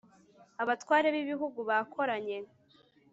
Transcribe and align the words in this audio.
abatware 0.61 1.07
b'ibihugu 1.15 1.59
bakoranye 1.69 2.37